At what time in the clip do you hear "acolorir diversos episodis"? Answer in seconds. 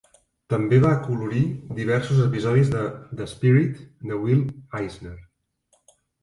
0.93-2.71